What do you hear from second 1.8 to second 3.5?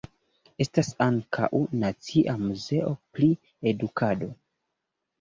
"Nacia Muzeo pri